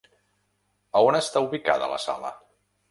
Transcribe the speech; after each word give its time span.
A 0.99 1.03
on 1.11 1.19
està 1.21 1.45
ubicada 1.51 1.95
la 1.95 2.03
sala? 2.09 2.37